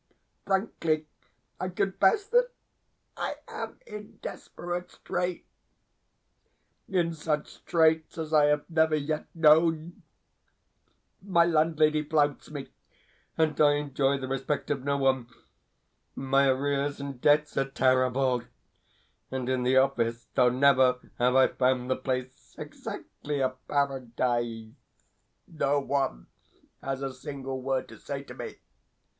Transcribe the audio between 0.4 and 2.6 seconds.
Frankly, I confess that